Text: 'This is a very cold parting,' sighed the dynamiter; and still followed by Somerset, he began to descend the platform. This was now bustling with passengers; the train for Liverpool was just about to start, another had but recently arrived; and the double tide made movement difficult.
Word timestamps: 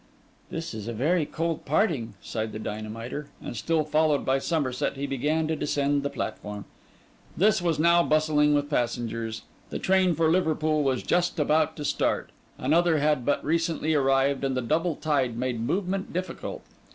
'This 0.49 0.73
is 0.73 0.87
a 0.87 0.93
very 0.93 1.27
cold 1.27 1.63
parting,' 1.63 2.15
sighed 2.23 2.53
the 2.53 2.57
dynamiter; 2.57 3.27
and 3.39 3.55
still 3.55 3.83
followed 3.83 4.25
by 4.25 4.39
Somerset, 4.39 4.95
he 4.95 5.05
began 5.05 5.47
to 5.47 5.55
descend 5.55 6.01
the 6.01 6.09
platform. 6.09 6.65
This 7.37 7.61
was 7.61 7.77
now 7.77 8.01
bustling 8.01 8.55
with 8.55 8.67
passengers; 8.67 9.43
the 9.69 9.77
train 9.77 10.15
for 10.15 10.31
Liverpool 10.31 10.81
was 10.81 11.03
just 11.03 11.37
about 11.39 11.75
to 11.75 11.85
start, 11.85 12.31
another 12.57 12.97
had 12.97 13.27
but 13.27 13.45
recently 13.45 13.93
arrived; 13.93 14.43
and 14.43 14.57
the 14.57 14.61
double 14.63 14.95
tide 14.95 15.37
made 15.37 15.59
movement 15.61 16.11
difficult. 16.11 16.63